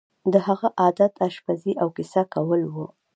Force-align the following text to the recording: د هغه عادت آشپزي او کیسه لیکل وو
د 0.33 0.35
هغه 0.47 0.67
عادت 0.81 1.11
آشپزي 1.27 1.73
او 1.81 1.87
کیسه 1.95 2.21
لیکل 2.29 2.61
وو 2.73 2.85